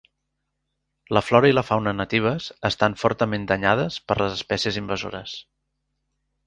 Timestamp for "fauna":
1.67-1.93